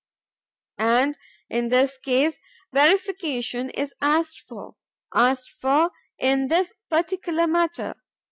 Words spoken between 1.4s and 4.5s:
in this case verification is asked